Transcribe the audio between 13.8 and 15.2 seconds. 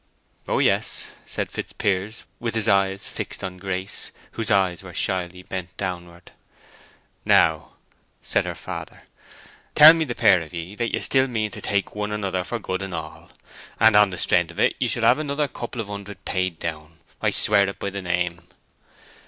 on the strength o't you shall have